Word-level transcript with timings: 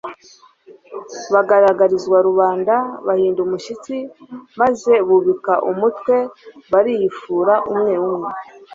bagaragarizwa 1.33 2.17
rubanda 2.27 2.75
bahinda 3.05 3.39
umushyitsi; 3.45 3.95
maze 4.59 4.91
bubika 5.07 5.53
umutwe 5.71 6.15
bariyufura 6.71 7.53
umwe 7.71 7.93
umwe, 8.07 8.31